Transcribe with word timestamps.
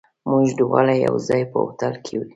موږ 0.29 0.47
دواړه 0.59 0.93
یو 1.05 1.15
ځای، 1.27 1.41
په 1.51 1.57
هوټل 1.63 1.93
کې. 2.05 2.15